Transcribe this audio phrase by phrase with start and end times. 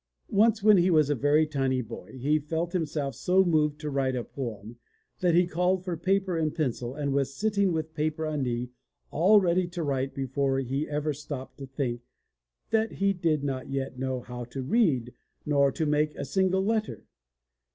[0.31, 4.15] Once when he was a very tiny boy he felt himself so moved to write
[4.15, 4.77] a poem
[5.19, 8.71] that he called for paper and pencil and was sitting with paper on knee
[9.11, 12.01] all ready to write before he ever stopped to think
[12.71, 15.13] that he did not yet know how to read
[15.45, 17.05] nor to make a single letter!